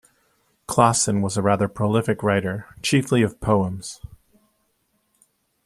Klassen 0.67 1.21
was 1.21 1.37
a 1.37 1.43
rather 1.43 1.67
prolific 1.67 2.23
writer, 2.23 2.65
chiefly 2.81 3.21
of 3.21 3.39
poems. 3.39 4.01